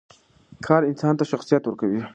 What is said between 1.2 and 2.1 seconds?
شخصیت ورکوي.